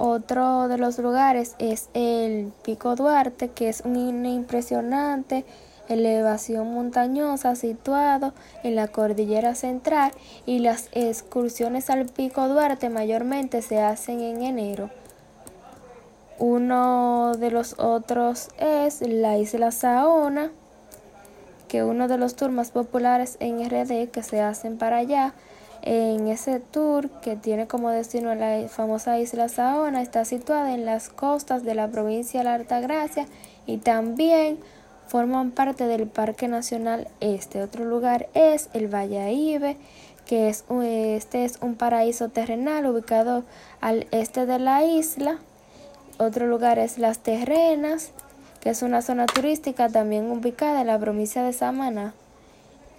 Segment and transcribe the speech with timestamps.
[0.00, 5.44] Otro de los lugares es el Pico Duarte, que es una impresionante
[5.88, 8.32] elevación montañosa situado
[8.62, 10.12] en la cordillera central
[10.46, 14.88] y las excursiones al Pico Duarte mayormente se hacen en enero.
[16.38, 20.52] Uno de los otros es la isla Saona,
[21.66, 25.34] que uno de los tours más populares en RD que se hacen para allá
[25.82, 31.08] en ese tour, que tiene como destino la famosa isla Saona, está situada en las
[31.08, 33.26] costas de la provincia de la Altagracia
[33.66, 34.58] y también
[35.06, 37.62] forman parte del Parque Nacional Este.
[37.62, 39.76] Otro lugar es el Valle
[40.26, 43.44] que es, este es un paraíso terrenal ubicado
[43.80, 45.38] al este de la isla.
[46.18, 48.10] Otro lugar es Las Terrenas,
[48.60, 52.12] que es una zona turística también ubicada en la provincia de Samaná.